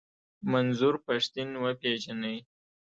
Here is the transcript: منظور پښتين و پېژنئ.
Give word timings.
منظور 0.51 0.95
پښتين 1.07 1.49
و 1.61 1.63
پېژنئ. 1.81 2.37